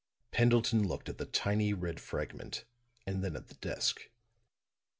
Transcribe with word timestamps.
Pendleton 0.31 0.87
looked 0.87 1.09
at 1.09 1.19
the 1.19 1.27
tiny 1.27 1.73
red 1.75 1.99
fragment, 1.99 2.65
and 3.05 3.23
then 3.23 3.35
at 3.35 3.49
the 3.49 3.53
desk. 3.53 4.09